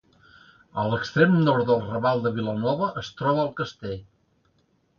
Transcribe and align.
A 0.83 0.85
l'extrem 0.93 1.35
nord 1.49 1.67
del 1.67 1.85
raval 1.91 2.25
de 2.25 2.33
Vilanova 2.39 2.89
es 3.05 3.13
troba 3.21 3.47
el 3.47 3.55
castell. 3.61 3.97